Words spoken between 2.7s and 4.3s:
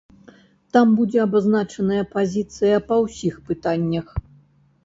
па ўсіх пытаннях.